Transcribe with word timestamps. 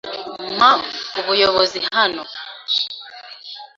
Mpa 0.55 0.71
ubuyobozi 1.19 1.77
hano. 1.93 2.23